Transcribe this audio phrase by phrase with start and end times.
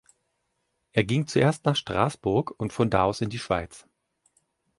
[0.93, 3.87] Er ging zuerst nach Straßburg und von da aus in die Schweiz.